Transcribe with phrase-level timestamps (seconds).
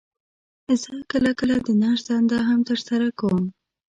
[0.81, 3.43] زه کله کله د نرس دنده هم تر سره کوم.